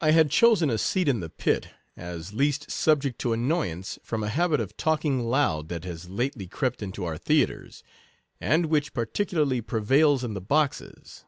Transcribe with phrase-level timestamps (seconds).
[0.00, 4.28] I had chosen a seat in the pit, as least subject to annoyance from a
[4.28, 7.82] habit of talking loud that has lately crept into our theatres,
[8.40, 11.24] and which particularly prevails in the boxes.